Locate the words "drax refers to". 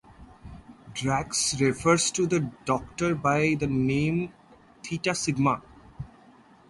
0.95-2.25